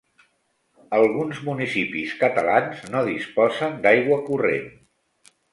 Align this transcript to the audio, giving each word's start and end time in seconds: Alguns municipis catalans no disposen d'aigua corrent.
Alguns 0.99 1.41
municipis 1.49 2.15
catalans 2.23 2.83
no 2.97 3.05
disposen 3.13 3.79
d'aigua 3.85 4.21
corrent. 4.31 4.69